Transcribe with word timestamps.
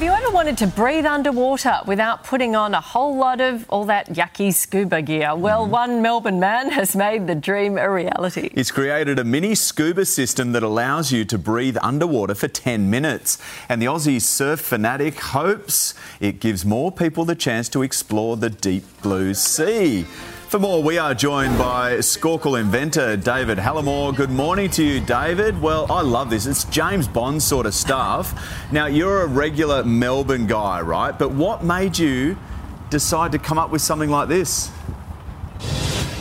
Have 0.00 0.06
you 0.06 0.14
ever 0.14 0.30
wanted 0.30 0.56
to 0.56 0.66
breathe 0.66 1.04
underwater 1.04 1.80
without 1.84 2.24
putting 2.24 2.56
on 2.56 2.72
a 2.72 2.80
whole 2.80 3.18
lot 3.18 3.42
of 3.42 3.68
all 3.68 3.84
that 3.84 4.08
yucky 4.08 4.50
scuba 4.50 5.02
gear? 5.02 5.36
Well, 5.36 5.64
Mm-hmm. 5.64 5.72
one 5.72 6.00
Melbourne 6.00 6.40
man 6.40 6.70
has 6.80 6.96
made 6.96 7.26
the 7.26 7.34
dream 7.34 7.76
a 7.76 7.90
reality. 7.90 8.48
He's 8.54 8.70
created 8.70 9.18
a 9.18 9.24
mini 9.24 9.54
scuba 9.54 10.06
system 10.06 10.52
that 10.52 10.62
allows 10.62 11.12
you 11.12 11.26
to 11.26 11.36
breathe 11.36 11.76
underwater 11.82 12.34
for 12.34 12.48
10 12.48 12.88
minutes. 12.88 13.36
And 13.68 13.82
the 13.82 13.86
Aussie 13.86 14.22
surf 14.22 14.60
fanatic 14.60 15.20
hopes 15.20 15.92
it 16.18 16.40
gives 16.40 16.64
more 16.64 16.90
people 16.90 17.26
the 17.26 17.34
chance 17.34 17.68
to 17.68 17.82
explore 17.82 18.38
the 18.38 18.48
deep 18.48 18.84
blue 19.02 19.34
sea. 19.34 20.06
For 20.50 20.58
more, 20.58 20.82
we 20.82 20.98
are 20.98 21.14
joined 21.14 21.56
by 21.58 21.98
Skorkel 21.98 22.58
inventor 22.58 23.16
David 23.16 23.56
Hallamore. 23.56 24.16
Good 24.16 24.30
morning 24.30 24.68
to 24.70 24.84
you, 24.84 24.98
David. 24.98 25.62
Well, 25.62 25.86
I 25.88 26.00
love 26.00 26.28
this. 26.28 26.44
It's 26.46 26.64
James 26.64 27.06
Bond 27.06 27.40
sort 27.40 27.66
of 27.66 27.72
stuff. 27.72 28.34
Now, 28.72 28.86
you're 28.86 29.22
a 29.22 29.28
regular 29.28 29.84
Melbourne 29.84 30.48
guy, 30.48 30.80
right? 30.80 31.16
But 31.16 31.30
what 31.30 31.62
made 31.62 31.96
you 31.96 32.36
decide 32.90 33.30
to 33.30 33.38
come 33.38 33.58
up 33.58 33.70
with 33.70 33.80
something 33.80 34.10
like 34.10 34.26
this? 34.26 34.72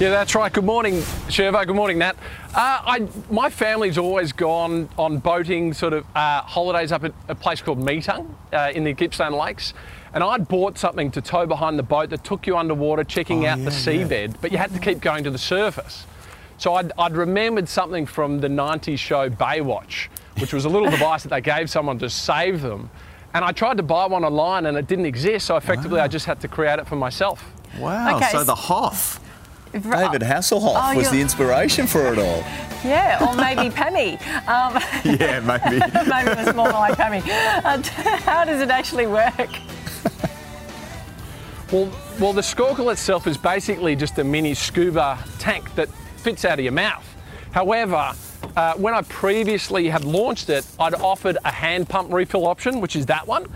Yeah, 0.00 0.08
that's 0.08 0.34
right. 0.34 0.50
Good 0.50 0.64
morning, 0.64 0.94
Shervo. 1.28 1.66
Good 1.66 1.76
morning, 1.76 1.98
Nat. 1.98 2.16
Uh, 2.54 2.80
I, 2.82 3.08
my 3.30 3.50
family's 3.50 3.98
always 3.98 4.32
gone 4.32 4.88
on 4.96 5.18
boating 5.18 5.74
sort 5.74 5.92
of 5.92 6.06
uh, 6.16 6.40
holidays 6.40 6.92
up 6.92 7.04
at 7.04 7.12
a 7.28 7.34
place 7.34 7.60
called 7.60 7.78
Metung 7.78 8.34
uh, 8.54 8.72
in 8.74 8.84
the 8.84 8.94
Gippsland 8.94 9.36
Lakes. 9.36 9.74
And 10.14 10.22
I'd 10.24 10.46
bought 10.48 10.78
something 10.78 11.10
to 11.10 11.20
tow 11.20 11.44
behind 11.44 11.78
the 11.78 11.82
boat 11.82 12.10
that 12.10 12.22
took 12.24 12.46
you 12.46 12.56
underwater, 12.56 13.04
checking 13.04 13.44
Oh, 13.44 13.48
out 13.50 13.58
yeah, 13.58 13.64
the 13.64 13.70
seabed, 13.70 14.36
but 14.40 14.52
you 14.52 14.58
had 14.58 14.72
to 14.72 14.78
keep 14.78 15.00
going 15.00 15.24
to 15.24 15.30
the 15.30 15.38
surface. 15.38 16.06
So 16.56 16.74
I'd, 16.74 16.92
I'd 16.96 17.16
remembered 17.16 17.68
something 17.68 18.06
from 18.06 18.38
the 18.40 18.46
90s 18.48 18.98
show 18.98 19.28
Baywatch, 19.28 20.06
which 20.38 20.52
was 20.52 20.64
a 20.64 20.68
little 20.68 20.88
device 20.98 21.24
that 21.24 21.30
they 21.30 21.40
gave 21.40 21.68
someone 21.68 21.98
to 21.98 22.08
save 22.08 22.62
them. 22.62 22.90
And 23.34 23.44
I 23.44 23.50
tried 23.50 23.76
to 23.78 23.82
buy 23.82 24.06
one 24.06 24.24
online 24.24 24.66
and 24.66 24.76
it 24.78 24.86
didn't 24.86 25.06
exist, 25.06 25.46
so 25.46 25.56
effectively 25.56 25.98
I 25.98 26.06
just 26.06 26.26
had 26.26 26.40
to 26.42 26.48
create 26.48 26.78
it 26.78 26.86
for 26.86 26.94
myself. 26.94 27.44
Wow, 27.80 28.16
Okay, 28.16 28.28
so 28.30 28.38
s- 28.40 28.46
the 28.46 28.54
Hoff. 28.54 29.20
David 29.72 30.22
Hasselhoff 30.22 30.92
Oh, 30.92 30.96
was 30.96 31.10
the 31.10 31.20
inspiration 31.20 31.88
for 31.88 32.12
it 32.12 32.18
all. 32.20 32.44
Yeah, 32.84 33.26
or 33.26 33.34
maybe 33.34 33.74
Pammy. 33.74 34.20
Um, 34.46 34.74
yeah, 35.18 35.40
maybe. 35.40 35.80
maybe 36.06 36.30
it 36.38 36.46
was 36.46 36.54
more 36.54 36.68
like 36.68 36.98
Pammy. 36.98 37.22
Uh, 37.64 37.82
how 38.18 38.44
does 38.44 38.60
it 38.60 38.68
actually 38.68 39.06
work? 39.06 39.32
Well, 41.74 41.90
well, 42.20 42.32
the 42.32 42.40
snorkel 42.40 42.90
itself 42.90 43.26
is 43.26 43.36
basically 43.36 43.96
just 43.96 44.16
a 44.20 44.22
mini 44.22 44.54
scuba 44.54 45.18
tank 45.40 45.74
that 45.74 45.88
fits 46.18 46.44
out 46.44 46.60
of 46.60 46.64
your 46.64 46.72
mouth. 46.72 47.04
However, 47.50 48.12
uh, 48.54 48.74
when 48.74 48.94
I 48.94 49.02
previously 49.02 49.88
had 49.88 50.04
launched 50.04 50.50
it, 50.50 50.64
I'd 50.78 50.94
offered 50.94 51.36
a 51.44 51.50
hand 51.50 51.88
pump 51.88 52.12
refill 52.12 52.46
option, 52.46 52.80
which 52.80 52.94
is 52.94 53.06
that 53.06 53.26
one. 53.26 53.52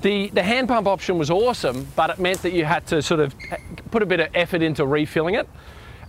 The, 0.00 0.28
the 0.28 0.42
hand 0.42 0.68
pump 0.68 0.86
option 0.86 1.18
was 1.18 1.30
awesome, 1.30 1.86
but 1.94 2.08
it 2.08 2.18
meant 2.18 2.40
that 2.40 2.54
you 2.54 2.64
had 2.64 2.86
to 2.86 3.02
sort 3.02 3.20
of 3.20 3.34
put 3.90 4.02
a 4.02 4.06
bit 4.06 4.20
of 4.20 4.30
effort 4.34 4.62
into 4.62 4.86
refilling 4.86 5.34
it. 5.34 5.46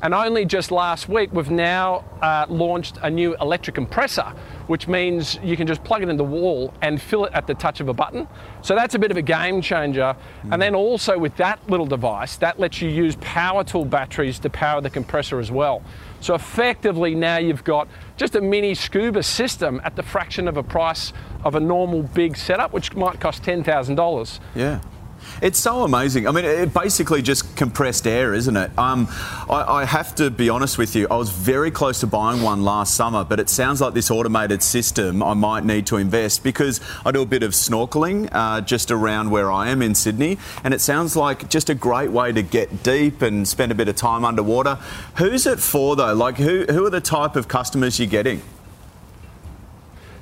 And 0.03 0.13
only 0.13 0.43
just 0.43 0.69
last 0.69 1.07
week, 1.07 1.31
we've 1.31 1.49
now 1.49 2.03
uh, 2.21 2.45
launched 2.49 2.97
a 3.03 3.09
new 3.09 3.37
electric 3.37 3.75
compressor, 3.75 4.33
which 4.67 4.85
means 4.85 5.39
you 5.41 5.55
can 5.55 5.65
just 5.65 5.81
plug 5.85 6.03
it 6.03 6.09
in 6.09 6.17
the 6.17 6.25
wall 6.25 6.73
and 6.81 7.01
fill 7.01 7.23
it 7.23 7.31
at 7.31 7.47
the 7.47 7.53
touch 7.53 7.79
of 7.79 7.87
a 7.87 7.93
button. 7.93 8.27
So 8.63 8.75
that's 8.75 8.95
a 8.95 8.99
bit 8.99 9.11
of 9.11 9.17
a 9.17 9.21
game 9.21 9.61
changer. 9.61 10.13
And 10.51 10.61
then 10.61 10.75
also 10.75 11.17
with 11.17 11.37
that 11.37 11.57
little 11.69 11.85
device, 11.85 12.35
that 12.37 12.59
lets 12.59 12.81
you 12.81 12.89
use 12.89 13.15
power 13.21 13.63
tool 13.63 13.85
batteries 13.85 14.39
to 14.39 14.49
power 14.49 14.81
the 14.81 14.89
compressor 14.89 15.39
as 15.39 15.51
well. 15.51 15.81
So 16.19 16.35
effectively 16.35 17.15
now 17.15 17.38
you've 17.38 17.63
got 17.63 17.88
just 18.17 18.35
a 18.35 18.41
mini 18.41 18.75
scuba 18.75 19.23
system 19.23 19.79
at 19.85 19.95
the 19.95 20.03
fraction 20.03 20.49
of 20.49 20.57
a 20.57 20.63
price 20.63 21.13
of 21.45 21.55
a 21.55 21.61
normal 21.61 22.03
big 22.03 22.35
setup, 22.35 22.73
which 22.73 22.93
might 22.93 23.21
cost 23.21 23.41
$10,000. 23.43 24.39
Yeah. 24.53 24.81
It's 25.41 25.59
so 25.59 25.83
amazing. 25.83 26.27
I 26.27 26.31
mean, 26.31 26.45
it 26.45 26.73
basically 26.73 27.21
just 27.21 27.55
compressed 27.55 28.07
air, 28.07 28.33
isn't 28.33 28.55
it? 28.55 28.71
Um, 28.77 29.07
I, 29.49 29.81
I 29.81 29.85
have 29.85 30.16
to 30.16 30.29
be 30.29 30.50
honest 30.50 30.78
with 30.78 30.95
you. 30.95 31.07
I 31.09 31.16
was 31.16 31.29
very 31.29 31.72
close 31.72 32.00
to 32.01 32.07
buying 32.07 32.41
one 32.41 32.63
last 32.63 32.95
summer, 32.95 33.23
but 33.23 33.39
it 33.39 33.50
sounds 33.50 33.81
like 33.81 33.94
this 33.94 34.09
automated 34.09 34.63
system 34.63 35.22
I 35.22 35.34
might 35.34 35.66
need 35.66 35.88
to 35.88 35.97
invest 35.97 36.44
because 36.44 36.81
I 37.06 37.11
do 37.11 37.22
a 37.22 37.25
bit 37.25 37.44
of 37.44 37.51
snorkeling 37.51 38.29
uh, 38.31 38.61
just 38.61 38.91
around 38.91 39.31
where 39.31 39.51
I 39.51 39.69
am 39.69 39.81
in 39.81 39.95
Sydney, 39.95 40.38
and 40.63 40.73
it 40.73 40.81
sounds 40.81 41.16
like 41.16 41.50
just 41.50 41.69
a 41.69 41.75
great 41.75 42.11
way 42.11 42.31
to 42.31 42.41
get 42.41 42.84
deep 42.84 43.22
and 43.22 43.47
spend 43.47 43.72
a 43.72 43.75
bit 43.75 43.88
of 43.88 43.95
time 43.95 44.25
underwater. 44.25 44.75
Who's 45.17 45.45
it 45.45 45.59
for 45.59 45.95
though? 45.95 46.13
Like, 46.13 46.38
who 46.38 46.66
who 46.66 46.85
are 46.85 46.90
the 46.90 47.01
type 47.01 47.35
of 47.35 47.47
customers 47.47 48.00
you're 48.00 48.07
getting? 48.07 48.41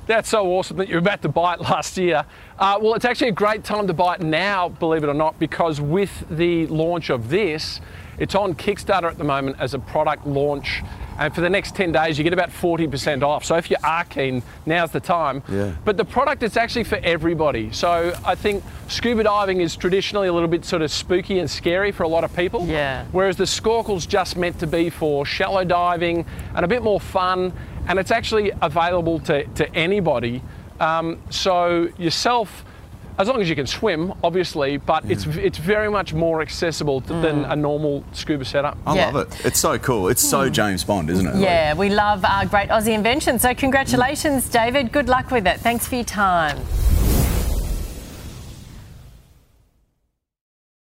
That's 0.06 0.28
so 0.28 0.46
awesome 0.46 0.78
that 0.78 0.88
you're 0.88 0.98
about 0.98 1.22
to 1.22 1.28
buy 1.28 1.54
it 1.54 1.60
last 1.72 1.96
year. 1.96 2.24
Uh, 2.58 2.78
well, 2.80 2.94
it's 2.94 3.04
actually 3.04 3.28
a 3.28 3.32
great 3.32 3.62
time 3.62 3.86
to 3.86 3.92
buy 3.92 4.16
it 4.16 4.20
now, 4.20 4.68
believe 4.68 5.04
it 5.04 5.08
or 5.08 5.14
not, 5.14 5.38
because 5.38 5.80
with 5.80 6.24
the 6.28 6.66
launch 6.66 7.08
of 7.08 7.28
this, 7.28 7.80
it's 8.18 8.34
on 8.34 8.54
Kickstarter 8.54 9.04
at 9.04 9.16
the 9.16 9.24
moment 9.24 9.56
as 9.60 9.74
a 9.74 9.78
product 9.78 10.26
launch. 10.26 10.82
And 11.18 11.34
for 11.34 11.40
the 11.40 11.50
next 11.50 11.74
10 11.74 11.92
days, 11.92 12.18
you 12.18 12.24
get 12.24 12.32
about 12.32 12.50
40% 12.50 13.22
off. 13.22 13.44
So 13.44 13.56
if 13.56 13.70
you 13.70 13.76
are 13.82 14.04
keen, 14.04 14.42
now's 14.66 14.90
the 14.90 15.00
time. 15.00 15.42
Yeah. 15.48 15.74
But 15.84 15.96
the 15.96 16.04
product 16.04 16.42
is 16.42 16.56
actually 16.56 16.84
for 16.84 16.98
everybody. 17.02 17.72
So 17.72 18.14
I 18.24 18.34
think 18.34 18.64
scuba 18.88 19.22
diving 19.24 19.60
is 19.60 19.76
traditionally 19.76 20.28
a 20.28 20.32
little 20.32 20.48
bit 20.48 20.64
sort 20.64 20.82
of 20.82 20.90
spooky 20.90 21.38
and 21.38 21.50
scary 21.50 21.92
for 21.92 22.02
a 22.02 22.08
lot 22.08 22.24
of 22.24 22.34
people. 22.34 22.66
Yeah. 22.66 23.06
Whereas 23.12 23.36
the 23.36 23.44
snorkel's 23.44 24.06
just 24.06 24.36
meant 24.36 24.58
to 24.60 24.66
be 24.66 24.90
for 24.90 25.26
shallow 25.26 25.64
diving 25.64 26.24
and 26.54 26.64
a 26.64 26.68
bit 26.68 26.82
more 26.82 27.00
fun, 27.00 27.52
and 27.88 27.98
it's 27.98 28.10
actually 28.10 28.52
available 28.62 29.18
to, 29.20 29.44
to 29.44 29.74
anybody. 29.74 30.42
Um, 30.80 31.22
so 31.30 31.88
yourself, 31.98 32.64
as 33.22 33.28
long 33.28 33.40
as 33.40 33.48
you 33.48 33.54
can 33.54 33.66
swim, 33.66 34.12
obviously, 34.22 34.76
but 34.76 35.04
it's 35.10 35.26
it's 35.26 35.58
very 35.58 35.90
much 35.90 36.12
more 36.12 36.42
accessible 36.42 37.00
to, 37.02 37.14
than 37.14 37.44
mm. 37.44 37.52
a 37.52 37.56
normal 37.56 38.04
scuba 38.12 38.44
setup. 38.44 38.76
I 38.86 38.96
Yeah. 38.96 39.10
love 39.10 39.28
it. 39.28 39.46
It's 39.46 39.60
so 39.60 39.78
cool. 39.78 40.08
It's 40.08 40.22
so 40.22 40.46
hmm. 40.46 40.52
James 40.52 40.84
Bond, 40.84 41.08
isn't 41.08 41.26
it? 41.26 41.36
Yeah, 41.36 41.74
we 41.74 41.88
love 41.88 42.24
our 42.24 42.44
great 42.46 42.68
Aussie 42.68 42.94
invention. 42.94 43.38
So, 43.38 43.54
congratulations, 43.54 44.48
David. 44.48 44.92
Good 44.92 45.08
luck 45.08 45.30
with 45.30 45.46
it. 45.46 45.60
Thanks 45.60 45.86
for 45.86 45.94
your 45.94 46.04
time. 46.04 46.58